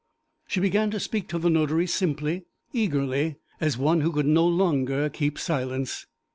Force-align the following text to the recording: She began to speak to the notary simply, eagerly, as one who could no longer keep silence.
She 0.47 0.59
began 0.59 0.89
to 0.89 0.99
speak 0.99 1.27
to 1.27 1.37
the 1.37 1.51
notary 1.51 1.85
simply, 1.85 2.45
eagerly, 2.73 3.35
as 3.59 3.77
one 3.77 4.01
who 4.01 4.11
could 4.11 4.25
no 4.25 4.47
longer 4.47 5.09
keep 5.09 5.37
silence. 5.37 6.07